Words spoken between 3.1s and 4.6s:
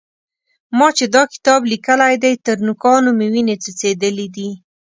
مې وينې څڅېدلې دي.